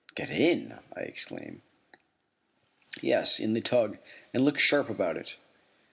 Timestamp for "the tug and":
3.53-4.43